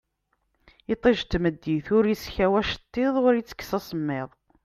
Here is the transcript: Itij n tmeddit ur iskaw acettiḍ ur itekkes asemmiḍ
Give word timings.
Itij 0.93 1.19
n 1.23 1.27
tmeddit 1.31 1.87
ur 1.95 2.03
iskaw 2.13 2.53
acettiḍ 2.61 3.13
ur 3.25 3.33
itekkes 3.35 3.71
asemmiḍ 3.77 4.29